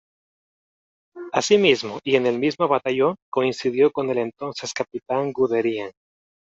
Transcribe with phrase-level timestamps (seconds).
[1.31, 5.91] Así mismo, y en el mismo Batallón, coincidió con el entonces Capitán Guderian.